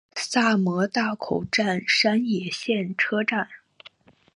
[0.15, 3.47] 萨摩大口站山野线车站。